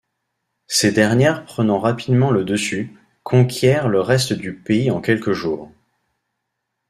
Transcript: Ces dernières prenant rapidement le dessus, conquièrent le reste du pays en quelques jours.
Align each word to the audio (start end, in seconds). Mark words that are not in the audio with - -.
Ces 0.65 0.91
dernières 0.91 1.45
prenant 1.45 1.77
rapidement 1.77 2.31
le 2.31 2.43
dessus, 2.43 2.97
conquièrent 3.21 3.87
le 3.87 4.01
reste 4.01 4.33
du 4.33 4.55
pays 4.55 4.89
en 4.89 4.99
quelques 4.99 5.33
jours. 5.33 5.71